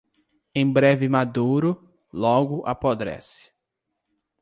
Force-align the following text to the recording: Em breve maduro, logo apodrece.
Em 0.55 0.65
breve 0.73 1.07
maduro, 1.07 1.93
logo 2.11 2.65
apodrece. 2.65 3.53